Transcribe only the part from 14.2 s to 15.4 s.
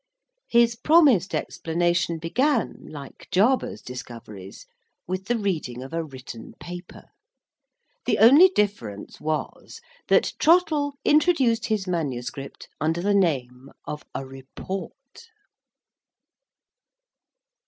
Report.